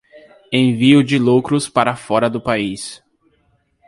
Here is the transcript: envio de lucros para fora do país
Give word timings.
envio 0.51 1.03
de 1.05 1.19
lucros 1.19 1.69
para 1.69 1.95
fora 1.95 2.27
do 2.27 2.41
país 2.41 3.03